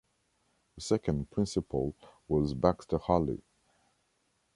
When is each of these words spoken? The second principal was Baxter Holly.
The 0.77 0.81
second 0.81 1.29
principal 1.29 1.95
was 2.27 2.55
Baxter 2.55 2.97
Holly. 2.97 3.43